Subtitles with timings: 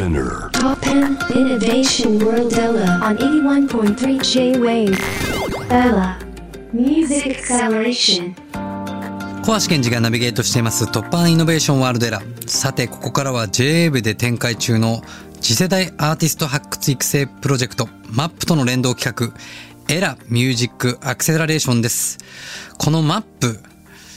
[0.00, 4.96] Spinner Top 10 Innovation World Ella on 81.3 J-Wave
[5.68, 6.18] Ella
[6.72, 8.34] Music Acceleration
[9.44, 12.48] 小橋健二がナビゲートしています突破イノベーションワールドエラー。
[12.48, 15.02] さて、ここからは JA で展開中の
[15.42, 22.18] 次世代アーティスト発掘育成プロジェクト MAP との連動企画エラミュージックアクセラレーションです。
[22.78, 23.58] この MAP、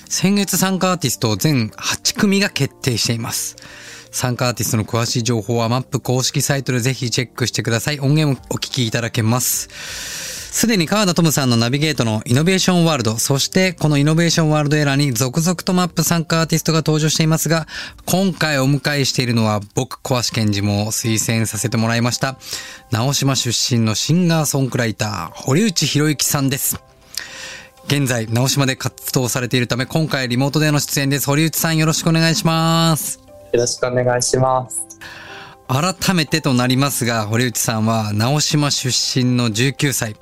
[0.08, 3.58] 先月参加アーティスト全8組が決定しています。
[4.14, 8.00] 参加アーティストの詳しい情報は MAP 公式サイトでぜひチェックしてください。
[8.00, 9.68] 音源をお聞きいただけます。
[10.54, 17.68] すでに川田トムさんのナビゲートのイノベーションワールド、そしてこのイノベーションワールドエラーに続々とマップ参加アーティストが登場していますが、
[18.06, 22.38] 今回お迎えしているのは僕、小橋健二も推薦させてもらいました。
[22.92, 26.80] 直島出身のシンガーソングライター、堀内博之さんです。
[27.88, 31.26] 現在、直島で活動されているため、今回リモートでの出演です。
[31.26, 33.23] 堀内さんよろしくお願いします。
[33.54, 34.84] よろしくお願いします。
[35.68, 40.14] 改めてとなりますが、堀内さんは直島出身の19歳。
[40.14, 40.20] フ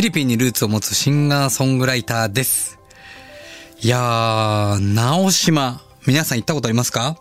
[0.00, 2.78] ィリピンにルーツを持つシンガーソングライターです。
[3.80, 7.16] いやー、直島、皆さん行ったことありますか？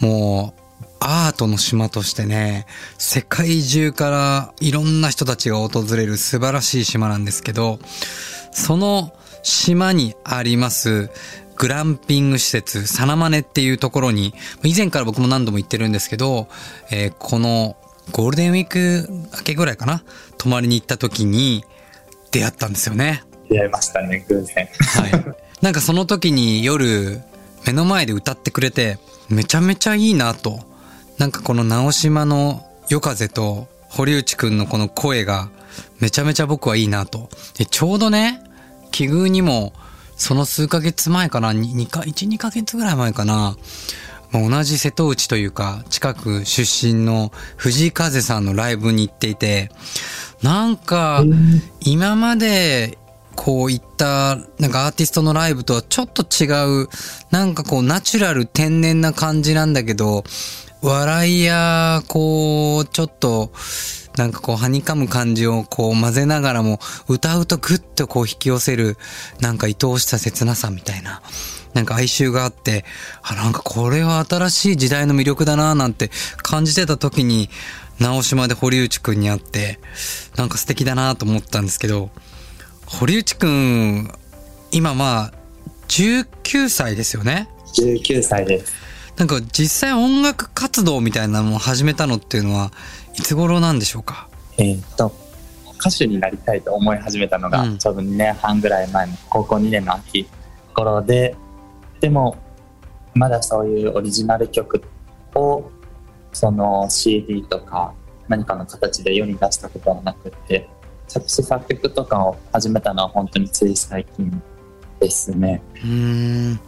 [0.00, 0.60] もう、
[0.98, 2.66] アートの島としてね、
[2.98, 7.78] 世界中からいろんな人たちが訪れる素晴らしい島なんですけど、
[8.50, 9.12] その
[9.44, 11.10] 島にあります
[11.58, 16.48] グランピング施設、サナマネっていうところに、以前から僕も何度も行ってるんですけど、
[16.90, 17.76] えーこの
[18.12, 20.02] ゴールデンウィーク明けぐらいかな
[20.38, 21.64] 泊まりに行った時に
[22.30, 23.22] 出会ったんですよね。
[23.50, 24.66] 出会いましたね、偶然。
[24.66, 25.36] はい。
[25.60, 27.20] なんかその時に夜
[27.66, 28.98] 目の前で歌ってくれて
[29.28, 30.60] めちゃめちゃいいなと。
[31.18, 35.50] なんかこの直島の夜風と堀内くんのこの声が
[35.98, 37.28] めちゃめちゃ僕はいいなと。
[37.58, 38.42] で、ちょうどね、
[38.90, 39.72] 奇遇にも
[40.18, 43.56] その数ヶ月前かな、2か、1、2ヶ月ぐらい前かな？
[44.30, 49.70] 同じ瀬戸内というか、近く出身の藤井風さんのライブに行っていて、
[50.42, 51.24] なんか、
[51.80, 52.98] 今まで、
[53.34, 56.46] こういった、なんかアーティストのライブとはちょっと違
[56.82, 56.88] う、
[57.30, 60.24] なんかこうナチュラル天然な感じなんだけど、
[60.82, 63.52] 笑いや、こう、ちょっと、
[64.18, 68.96] なんかこう、はにかむ感じをこう混ぜながらも、歌うとグッとこう引き寄せる、
[69.40, 71.22] なんか愛おしさ切なさみたいな、
[71.74, 72.84] なんか哀愁があって、
[73.22, 77.48] あ、なんかこれは新しい時代の魅力だななんて感じてた時に、
[78.00, 79.78] 直島で堀内くんに会って、
[80.36, 82.10] なんか素敵だなと思ったんですけど、
[82.86, 84.10] 堀内くん、
[84.72, 85.32] 今まあ、
[85.88, 88.87] 19歳ですよね？19歳です。
[89.18, 92.70] なんか実際音楽活動みたいなのを始めたのっていうのは、
[93.18, 94.28] いつ頃なんでしょうか？
[94.58, 95.12] えっ、と、
[95.80, 100.28] 歌手になりたいと思い始めたのが、うんちょうど2年半ぐらい前の高校2年の秋
[100.72, 101.36] 頃で、
[102.00, 102.36] でも、
[103.14, 104.82] まだそういうオリジナル曲
[105.34, 105.68] を、
[106.32, 107.94] その CD とか
[108.28, 110.68] 何かの形で世に出したことはなくて、
[111.08, 114.42] 作詞作曲とかを始めたのは本当につい最近
[115.00, 115.60] ですね。
[115.74, 116.60] うーん。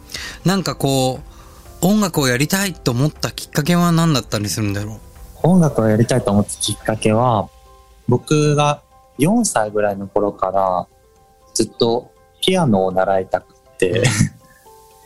[0.43, 1.30] なんかこう、
[1.83, 4.99] 音楽をやりたいと思ったきっかけは何だったりするんだろ
[5.41, 7.49] 音楽をやりたいと思ったきっかけは
[8.07, 8.83] 僕が
[9.17, 10.87] 4歳ぐらいの頃から
[11.55, 14.03] ずっとピアノを習いたくって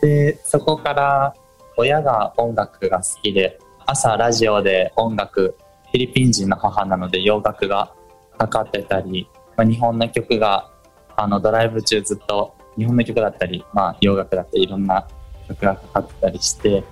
[0.02, 1.34] でそこから
[1.78, 5.56] 親が音楽が好きで朝ラジオで音楽
[5.92, 7.94] フィリピン人の母なので洋楽が
[8.38, 10.70] かかってたり、まあ、日本の曲が
[11.16, 15.08] あのドライブ中ずっと日本の曲だったり、まあ、洋楽だったりいろんな
[15.48, 16.84] 曲がかかったりして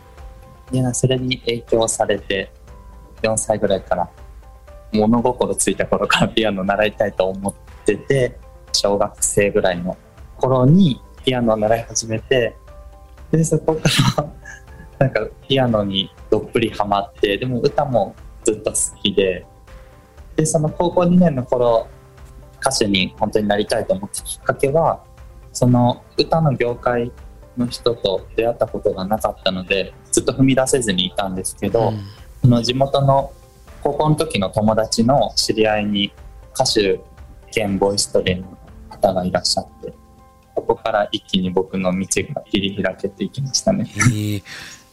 [0.72, 2.52] でそれに影響されて
[3.22, 4.10] 4歳ぐらいから
[4.92, 7.54] 物心ついた頃からピアノを習いたいと思っ
[7.86, 8.38] てて
[8.72, 9.98] 小学生ぐらいの
[10.38, 12.56] 頃にピアノを習い始めて
[13.32, 13.82] でそこか
[14.18, 14.30] ら
[15.00, 19.46] なんかピアノにどっぷりハマってでも歌もずっと好きで
[20.36, 21.88] でその高校2年の頃
[22.60, 25.04] 歌手に本当になりたいと思ったきっかけは
[25.52, 27.12] その歌の業界
[27.58, 31.72] の人と出会ったことがなかったのでずっと踏み出せずにいたんですけう。
[31.72, 32.00] ど、うん
[32.44, 33.32] その地元の
[33.82, 36.14] 高校の時の友達の知り合いに
[36.54, 37.00] 歌手
[37.52, 38.58] 兼ボイストレーナーの
[38.90, 39.94] 方がいらっしゃって
[40.54, 43.90] そこから一気に僕の道が切り開けていきましたね。
[43.96, 44.44] えー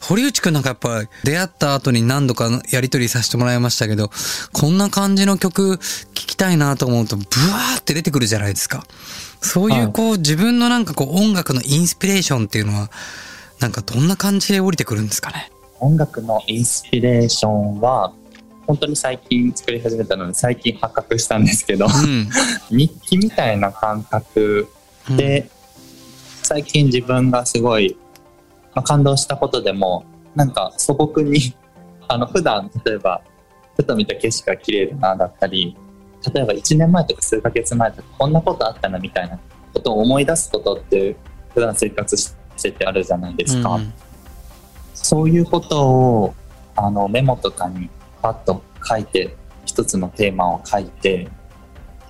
[0.01, 4.09] 堀内くんなんかやっぱ出会った後に何度かやりとりさせてもらいましたけど、
[4.51, 5.83] こんな感じの曲聴
[6.13, 8.85] きたいなと思うとブワーって出てくるじゃないですか。
[9.41, 12.89] そういうこう自分のなんかこう音楽のインスピレーションっていうのは、
[13.59, 15.51] なんかどんな感じで降りてくるんですかね？
[15.79, 18.13] 音楽のインスピレーションは
[18.67, 22.29] 本当に最近作り始めたので最近発覚したんですけどうん。
[22.69, 24.69] 日記みたいな感覚
[25.09, 25.49] うんで、
[26.43, 27.97] 最近自分がすごい、
[28.73, 31.55] まあ、感動したことでもなんか素朴に
[32.07, 33.21] あの、普段、例えば、
[33.77, 35.77] ふと見た景色が綺麗だな、だったり、
[36.33, 39.39] 例えば1年前とか数ヶ月前とか、こんなことあったな、みたいな
[39.73, 41.15] ことを思い出すことって、
[41.53, 43.75] 普段生活しててあるじゃないですか。
[43.75, 43.93] うん
[44.93, 46.35] そういうことを、
[46.75, 47.89] あの、メモとかに
[48.21, 49.35] パッと書いて、
[49.65, 51.27] 一つのテーマを書いて、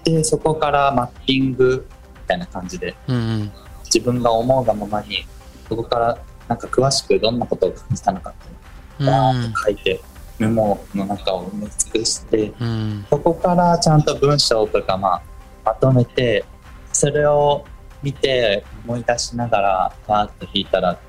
[0.04, 1.88] で、そこからマッピング
[2.22, 3.52] みたいな感じで、うんうん
[3.94, 5.26] 自分が思うがままに、
[5.68, 6.18] そこから
[6.52, 10.02] なんか詳しくどんなことを感じたのかっていうのをバーッと書いて、
[10.38, 15.22] メモの中を埋め尽くして、うんそこからちゃんと文章とか、まあ、
[15.64, 16.44] まとめて、
[16.92, 17.64] それを
[18.04, 21.00] 見て思い出しながら、バーッと引いたら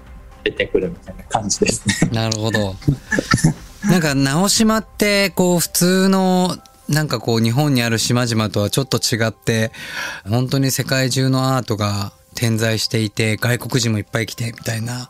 [0.44, 2.10] 出てくるみたいな感じですね。
[2.12, 2.76] なるほど。
[3.90, 6.56] なんか、直島って、こう、普通の、
[6.92, 9.72] なんかこう、日本にある島々とはちょっと違って、
[10.28, 15.08] 本当に世界中のアートが点在していて、外国人もいっぱい来て、みたいな、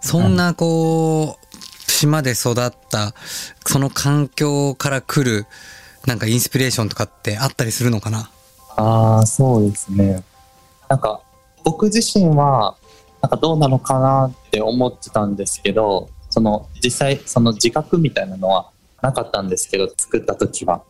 [0.00, 3.14] そんなこう、島で育った、
[3.66, 5.46] その環境から来る、
[6.06, 8.30] なんかインスピレーションとかってあったりするのかな？
[8.76, 10.22] ああ、そうですね。
[10.88, 11.20] なんか、
[11.64, 12.76] 僕自身は、
[13.20, 18.70] なんかどうなのかなって思ってたんですけど、その、実際、その自覚みたいなのは
[19.02, 20.82] なかったんですけど、作った時は。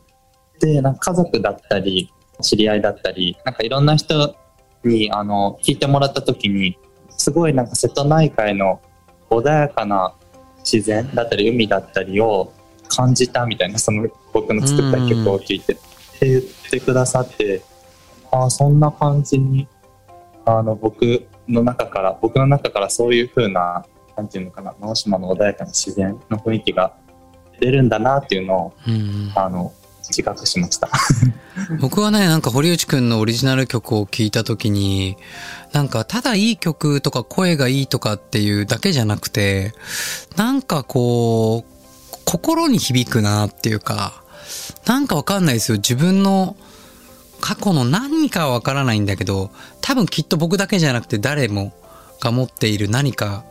[0.60, 4.36] で、なんか家族だったり、知り合いだったり、なんかいろんな人
[4.84, 6.78] に、あの、聞いてもらった時に、
[7.10, 8.80] すごいなんか瀬戸内海の
[9.30, 10.14] 穏やかな
[10.58, 12.52] 自然だったり、海だったりを
[12.88, 15.74] 感じたみたいな、その僕の作った曲を聴いて。
[15.74, 15.76] っ
[16.20, 17.62] て言ってくださって、
[18.30, 19.68] ああ、そんな感じに、
[20.44, 23.84] あの、僕の中から、僕の中からそういう風な、
[24.16, 26.94] なんていうのかな、直島の穏やかな自然の雰囲気が
[27.60, 29.32] 出るんだなっていうのを、うんうん。
[29.36, 29.72] あの、
[30.08, 30.90] 自覚しました。
[31.80, 35.16] 僕はね、なんか堀内くんのオリジナル曲を聴いたときに、
[35.72, 39.74] なんかただいい曲とか声がいいとかっていうだけじゃなくて、
[40.36, 44.22] なんかこう、心に響くなっていうか、
[44.86, 45.76] なんかわかんないですよ。
[45.76, 46.56] 自分の
[47.40, 49.50] 過去の何かはわからないんだけど、
[49.80, 51.72] 多分きっと僕だけじゃなくて誰も
[52.20, 53.44] が持っている何か、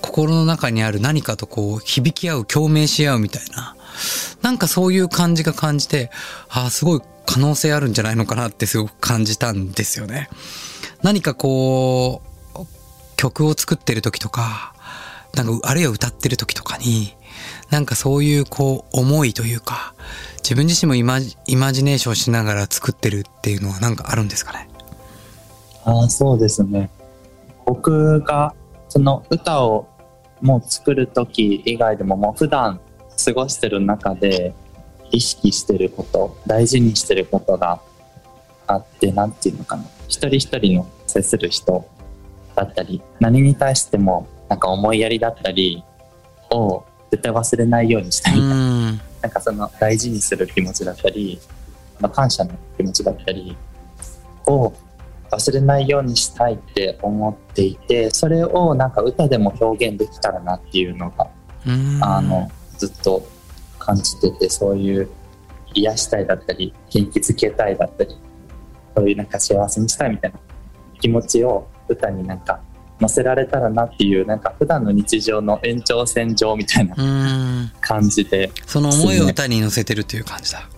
[0.00, 3.76] 心の中にある何かとこう響き合う、共鳴し合うみたいな。
[4.42, 6.10] なんかそういう感じが感じて、
[6.48, 10.28] ああ、すごい可能性あるんじゃないのかなってすごく感じたんですよね。
[11.02, 12.22] 何かこ
[12.54, 12.58] う、
[13.16, 14.74] 曲を作ってる時とか、
[15.34, 17.16] なんか、あるいは歌ってる時とかに、
[17.70, 19.94] なんかそういうこう、思いというか、
[20.42, 24.68] 自分自身もイマジイマジネーションしながら作ってるっていうのはなんかあるんですかね？
[25.84, 26.90] ああ、そうですね。
[27.64, 28.54] 僕が、
[28.88, 29.88] その歌を
[30.40, 32.80] もう作る時以外でも、もう普段
[33.24, 34.54] 過ごしてる中で
[35.10, 37.80] 意識してること、大事にしてることが
[38.66, 39.84] あって、なんていうのかな。
[40.08, 41.84] 一人一人の接する人
[42.54, 45.82] だったり、何に対してもなんか思いやりだったり
[46.50, 48.90] を絶対忘れないようにしたいみたいな。
[48.92, 49.00] ん。
[49.22, 51.40] なんかその大事にする気持ちだったり、
[52.00, 53.56] まあ、感謝の気持ちだったり
[54.46, 54.72] を
[55.30, 61.28] 忘れないようにしたいって思っていて、それをなんか歌でも表現できたらなっていうのが、
[61.66, 61.98] うん。
[62.02, 63.26] あの、ずっと
[63.78, 65.08] 感じてて、そういう
[65.74, 68.16] 癒したいだったり、元気づけたいだったり、
[68.96, 70.38] そういうなんか幸せにしたいみたいな
[71.00, 72.60] 気持ちを歌になんか
[73.00, 77.72] 乗せられたらなっていう、なんか普段の日常の延長線上みたいなうん。
[77.80, 80.68] 感じで、その思いを歌に乗せてるっていう感じだ。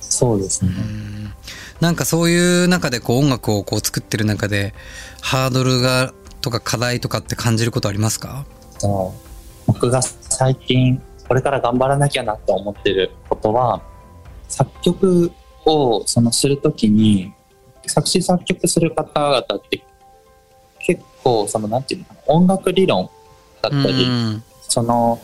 [0.00, 0.72] そうですね。
[0.76, 1.32] うん
[1.80, 4.74] なんかそういう中でこう音楽をこう作ってる中で
[5.22, 8.44] ハードルがとか課題とかって感じることありますか？
[9.66, 13.80] 僕が最近これから頑張らなきゃなと思ってることは
[14.48, 15.30] 作曲
[15.64, 17.32] をそのするときに
[17.86, 19.84] 作詞作曲する方々って
[20.80, 23.08] 結構そのなんていうのかな音楽理論
[23.62, 24.42] だったり、うん。
[24.62, 25.20] その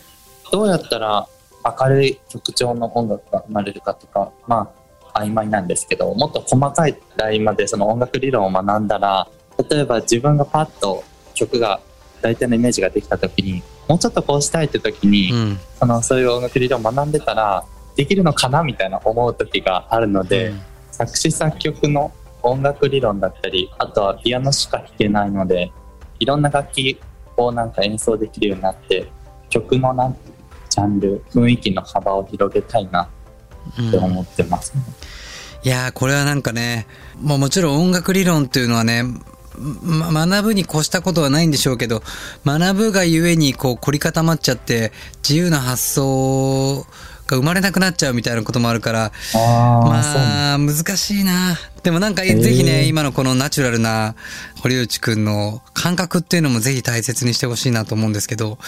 [0.52, 1.26] どうやったら
[1.64, 4.72] 明るい曲調の音楽が生まれるかとかま
[5.12, 9.26] あ曖昧なんですけどもっと細かいラインまでその音楽理論を学んだら
[9.68, 11.02] 例えば自分がパッと
[11.34, 11.80] 曲が
[12.22, 15.60] 大体のイメージができた時にもうちょっとこうしたいって時に、うん。
[15.78, 17.64] そのそういう音楽理論を学んでたら
[17.96, 20.52] できるのかなみたいな思う時があるので、
[20.90, 22.12] 作詞作曲の
[22.42, 25.72] 音楽理論だったりあとはピアノしか弾けないので
[26.20, 26.98] いろんな楽器
[27.36, 29.10] をなんか演奏できるようになって
[29.50, 30.16] 曲のなん
[30.70, 33.08] ジャンル雰囲気の幅を広げたいな
[33.78, 33.88] うん。
[33.88, 34.82] って思ってますね。
[35.64, 36.86] いやーこれはなんかね
[37.20, 39.02] もうもちろん音楽理論っていうのはね
[39.58, 42.02] ま学ぶに越したことはないんでしょうけど
[42.44, 46.86] 学ぶがゆえにこう凝り固まっちゃって自由な発想
[47.26, 51.56] が生まれなくなっちゃうみたいなこともあるからまあ、難しいな。
[51.82, 54.14] でもなんか、ーぜひね、今のこのナチュラルな
[54.60, 58.58] 堀内くんの感覚っていうのもぜひ大切にしてほしいなと思うんですけど、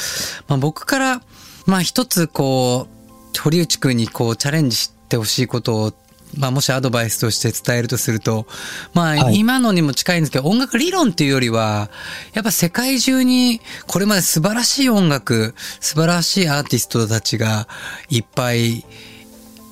[0.46, 1.22] まあ僕から、
[1.66, 2.86] まあ一つこ
[3.34, 5.92] う、堀内くんにこうチャレンジしてほしいことを、
[6.36, 8.46] まあもしアドバイスとして伝えるとすると、
[8.94, 11.90] まあはい今のにも近いんですけど、音楽理論っていうよりは、
[12.34, 17.68] やっぱ世界中にこれまで素晴らしい音楽、素晴らしいアーティストたちが
[18.10, 18.84] いっぱい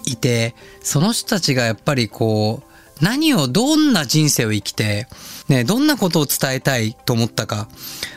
[0.06, 2.66] いて、その人たちがやっぱりこう、
[3.00, 5.06] 何を、どんな人生を生きて、
[5.48, 7.68] ね、どんなことを伝えたいと思ったか。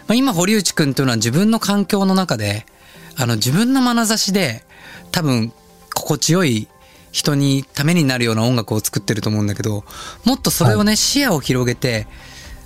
[0.08, 2.66] まあ、今、堀内くんというのは自分の環境の中で、
[3.18, 4.64] あの、自分の眼差しで、
[5.12, 5.52] 多分、
[5.94, 6.70] 心地よい
[7.12, 9.84] 人にためになるような音楽を作ってると思うんだけど、
[10.26, 12.08] もっとそれをね、視野を広げて、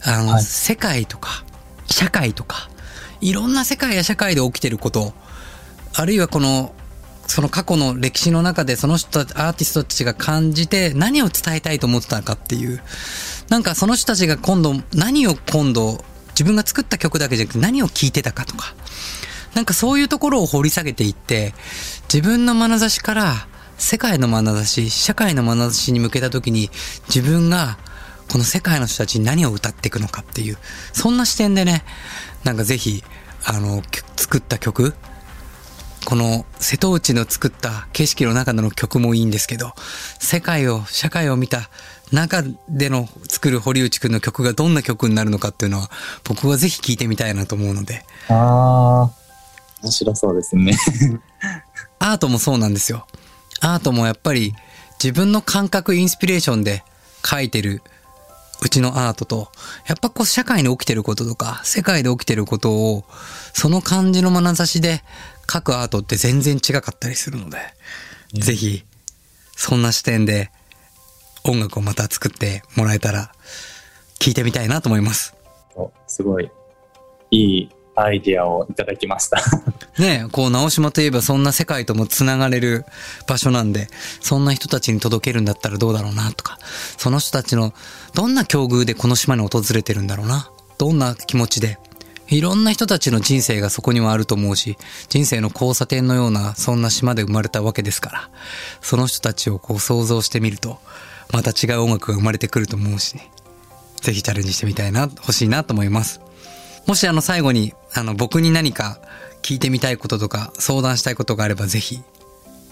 [0.04, 1.46] あの、はい世界とか、
[1.88, 2.70] 社会とか、
[3.22, 5.14] いろんな世界や社会で起きてること、
[5.94, 6.74] あるいはこの、
[7.28, 12.82] その過去の歴史の中でその人たち、アーティストたちが感じて何を伝えたいと思ってたのかっていう。
[13.50, 18.76] なんかその人たちが今度、何を今度、自分が作った曲だけじゃなくて何を聴いてたかとか。
[19.54, 21.54] なんかそういうところを掘り下げていって、
[22.12, 23.48] 自分の眼差しから
[23.84, 26.70] 世界の眼差し、社会の眼差しに向けた時に
[27.14, 27.78] 自分が
[28.32, 30.58] この世界の人たちに何を歌っていくのかっていう、
[30.94, 31.84] そんな視点でね、
[32.46, 33.04] なんかぜひ、
[33.46, 34.96] あの、き作った曲、
[36.06, 39.74] この瀬戸内の作った景色の中での曲もいいんですけど、
[40.18, 41.70] 世界を、社会を見た
[42.14, 45.92] 中での作る堀内くんの曲がどんな曲になるのかっていうのは、
[46.24, 49.12] 僕はぜひ聴いてみたいなと思うので、ああ、
[49.82, 50.78] 面白そうですね。
[52.00, 53.06] アートもそうなんですよ。
[53.64, 54.54] アートもやっぱり
[55.02, 56.84] 自分の感覚、インスピレーションで
[57.22, 57.82] 描いてる
[58.62, 59.52] うちのアートと、
[59.88, 63.06] やっぱこう社会に起きてることとか、世界で起きてることを、
[63.54, 65.02] その感じの眼差しで
[65.48, 67.58] 描くアートって全然違かったりするので、
[68.34, 68.84] ぜひ、
[69.56, 70.52] そんな視点で
[71.46, 73.32] 音楽をまた作ってもらえたら、
[74.20, 75.36] 聞いてみたいなと思います。
[75.76, 76.52] おすごい、
[77.32, 79.38] いいアイディアをいただきました。
[80.00, 82.86] ね、こう、直島といえばそんな世界とも繋がれる
[83.28, 83.88] 場所なんで、
[84.22, 86.58] そんな人たちに届けるんだったらどうだろうなとか、
[86.98, 87.74] その人たちの
[88.16, 91.78] どんな境遇でこの島に訪れてるんだろうな、どんな気持ちで、
[92.30, 94.78] いろんな人たちの人生がそこにはあると思うし、
[95.10, 98.30] 人生の交差点のような、そんな島で生まれたわけですから、
[98.82, 100.80] その人たちをこう想像してみると、
[101.32, 103.30] また違う音楽が生まれてくると思うしね。
[104.02, 106.22] ぜひチャレンジしてみたいな、欲しいなと思います。
[106.88, 109.00] もしあの最後に、あの僕に何か
[109.42, 112.02] 聞いてみたいこととか相談したいことがあればぜひ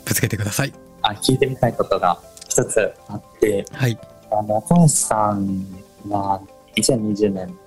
[0.05, 0.73] ぶつけてください。
[1.03, 3.97] あ、聞いてみたいことが一つあって、はい。
[4.31, 5.65] あの、小西さん
[6.07, 6.41] は
[6.75, 7.57] 2020年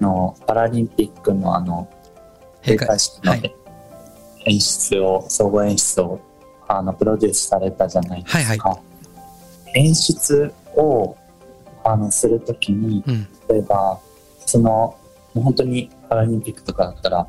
[0.00, 1.88] のパラリンピックのあの、
[2.62, 3.54] 閉会式のはい
[4.46, 6.20] 演出を、総合演出を
[6.68, 8.38] あのプロデュースされたじゃないですか。
[8.38, 8.80] はいは
[9.74, 11.16] 演出を
[11.82, 13.28] あのするときに、うん。
[13.48, 13.98] 例えば、
[14.46, 14.96] その、
[15.34, 17.26] 本当にパラリンピックとかだったら、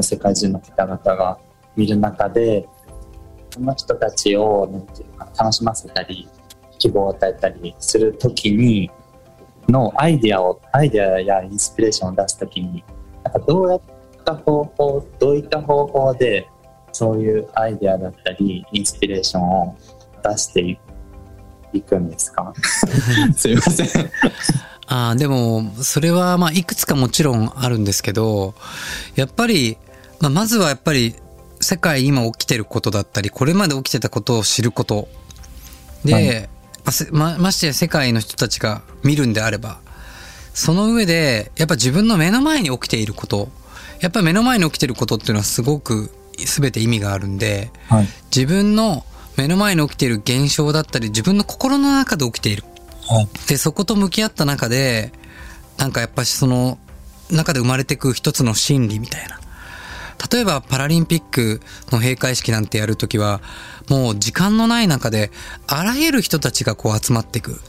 [0.00, 1.38] 世界中の方々が
[1.76, 2.68] 見る中で、
[3.50, 6.28] その人たちをなんていうか楽しませたり、
[6.78, 8.90] 希望を与えたりするときに、
[9.68, 12.84] のアイデアを、アイデアやインスピレーションを出すときに、
[13.24, 13.80] なんかどうやっ
[14.24, 16.48] た方法、どういった方法で、
[16.92, 19.76] そういうアイデアだったり、インスピレーションを
[20.22, 20.78] 出して
[21.72, 22.52] いくんですか？
[23.34, 24.10] すいません。
[24.86, 28.54] ああ、でも、それはまあいくつかもちろんあるんですけど、
[29.14, 29.78] やっぱり、
[30.20, 31.14] まあまずはやっぱり
[31.60, 35.08] 世界今起きてることだったり、これまで起きてたことを知ること。
[36.04, 36.48] で、はい
[37.10, 39.80] まま、ましてや世界の人たちが見るんであれば、
[40.54, 43.48] その上で、やっぱ自分の目の前に起きていること、
[44.00, 48.08] やっぱり目の前に起きてることっていうのはすごく全て意味があるんで、はい。
[48.34, 49.04] 自分の
[49.36, 52.64] 目の前に起きている現象だったり、自分の心の中で起きている。
[53.48, 55.12] で、そこと向き合った中で、
[55.76, 56.78] なんかやっぱしその
[57.30, 59.40] 中で生まれてく一つの心理みたいな。
[60.32, 61.60] 例えばパラリンピック
[61.92, 63.40] の閉会式なんてやるときは、
[63.88, 65.30] もう時間のない中で、
[65.66, 67.60] あらゆる人たちがこう集まってく。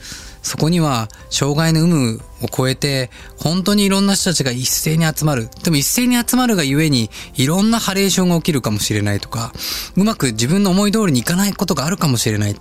[0.48, 5.50] そこには、障害の有無を超えて、本当にいろんな人たちが一斉に集まる。
[5.62, 9.52] でも一斉に集まるがゆえに、いろんなハレーションが起きるかもしれないとか、
[9.98, 12.56] うまく自分の思い通りにいかないことがあるかもしれない。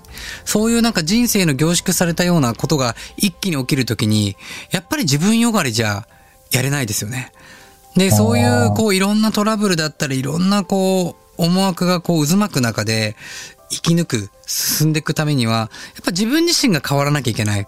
[0.45, 4.37] そういうなんか人生の凝縮されたようなことが一気に起きるときに、
[4.73, 6.09] やっぱり自分よがりじゃ
[6.51, 7.31] やれないですよね。
[7.95, 13.17] で、そういう、こう、いろんなトラブルだったり、いろんな、こう、思惑がこう、渦巻く中で、
[13.71, 15.69] 生き抜く、進んでいくためには、やっ
[16.05, 17.67] ぱ自分自身が変わらなきゃいけない。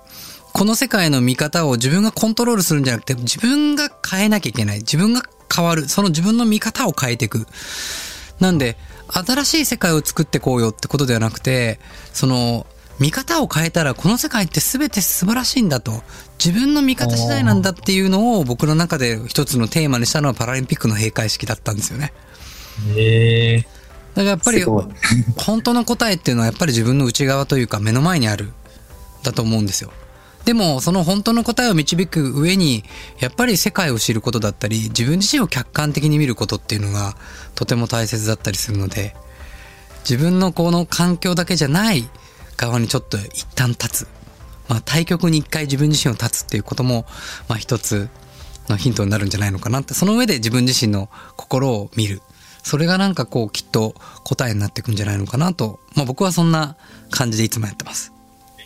[0.52, 4.78] この世界の見方を自分がコントロールするんじゃなくて、自分が変えなきゃいけない。
[4.78, 5.23] 自分が
[5.55, 5.88] 変わる。
[5.88, 7.47] その自分の見方を変えていく。
[8.40, 8.76] なんで、
[9.09, 11.81] 新しい世界を作ってこうよってことではなくて、
[12.12, 12.67] その、
[12.99, 16.02] 見方を変えたらこの世界って全て素晴らしいんだと。
[16.45, 22.12] 自分の見方次第なんだっていうのを僕の中で一つのテーマにしたのはパラリンピックの閉会式だったんですよね。
[22.97, 23.77] へえ。
[24.19, 24.65] からやっぱり
[25.37, 28.53] 本当の答えっていうのはやっぱり自分の内側というか目の前にある
[29.23, 29.93] だと思うんですよ。
[30.45, 32.85] でもその本当の答えを導く上に
[33.19, 37.17] やっぱり世界を知ることだったり自分自身を客観的に見ることっていうのが
[37.55, 39.15] とても大切だったりするので
[40.09, 42.09] 自分のこの環境だけじゃない
[42.57, 44.09] 側にちょっと一旦立つ。
[44.69, 47.07] まあ対極に一回自分自身を立つっていうことも
[47.49, 48.09] まあ一つ
[48.69, 52.23] のヒントになるんじゃないのかなってその上で自分自身の心を見る
[52.69, 53.95] それがなんかこうきっと
[54.25, 56.77] 答えになっていくんじゃないのかなと、まあ、僕はそんな
[57.09, 58.13] 感じでいつもやってます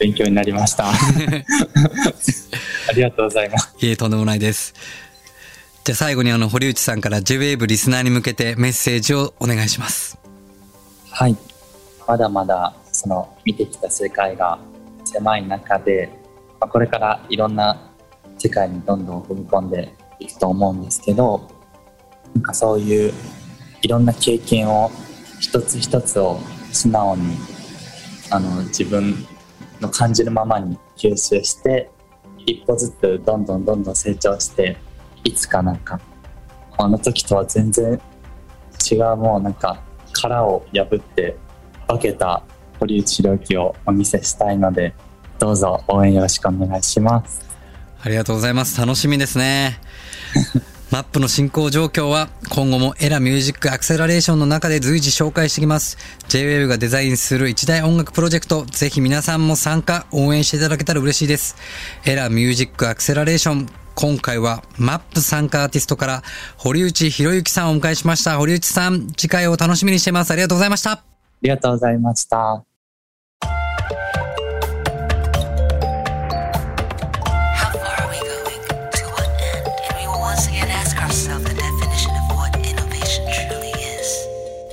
[0.00, 0.86] 勉強になりました。
[0.90, 0.92] あ
[2.96, 3.72] りがとうございます。
[3.78, 4.74] いえとんでもないです
[5.84, 10.18] じゃあ最後にあの堀内さんから JWAVE リスナーに向けてメッセージをお願いします
[11.12, 11.36] はい。
[12.08, 14.58] まだまだ、その、見てきた世界が
[15.04, 16.10] 狭い中で、
[16.58, 17.80] まあ、これからいろんな
[18.36, 21.48] 世界にどんどん踏み込んでいくと思うんですけど、
[22.34, 23.14] なんかそういう
[23.82, 24.90] いろんな経験を
[25.40, 26.40] 一つ一つを
[26.72, 27.36] 素直に、
[28.30, 29.26] あの、自分
[29.80, 31.90] の感じるままに吸収して、
[32.46, 34.76] 一歩ずつどんどんどんどん成長して、
[35.24, 36.00] いつかなんか、
[36.78, 38.00] あの時とは全然
[38.90, 39.80] 違うもうなんか
[40.12, 41.36] 殻を破って
[41.86, 42.42] 化けた
[42.80, 44.94] 堀内良樹をお見せしたいので
[45.38, 47.42] どうぞ応援よろしくお願いします。
[48.00, 48.80] ありがとうございます。
[48.80, 49.78] 楽しみですね。
[50.92, 55.96] マップの進行状況は今後もエラミュージックアクセラレーションの中で随時紹介していきます。
[56.28, 61.56] JWAVE がデザインする一大音楽プロジェクト、ぜひ皆さんも参加、応援していただけたら嬉しいです。
[62.04, 66.22] エラミュージックアクセラレーション、今回はマップ参加アーティストから
[66.58, 68.36] 堀内博之さんをお迎えしました。
[68.36, 70.30] 堀内さん、次回を楽しみにしています。
[70.30, 70.90] ありがとうございました。
[70.90, 71.02] あ
[71.40, 72.71] りがとうございました。